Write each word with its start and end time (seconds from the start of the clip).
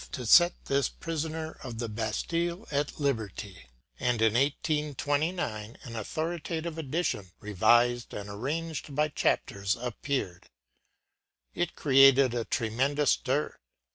to 0.11 0.25
set 0.25 0.65
this 0.65 0.89
“prisoner 0.89 1.59
of 1.63 1.77
the 1.77 1.87
Bastille” 1.87 2.65
at 2.71 2.99
liberty; 2.99 3.67
and 3.99 4.19
in 4.19 4.33
1829 4.33 5.77
an 5.83 5.95
authoritative 5.95 6.79
edition, 6.79 7.33
revised 7.39 8.11
and 8.11 8.27
arranged 8.27 8.95
by 8.95 9.09
chapters, 9.09 9.75
appeared. 9.75 10.49
It 11.53 11.75
created 11.75 12.33
a 12.33 12.45
tremendous 12.45 13.11
stir. 13.11 13.59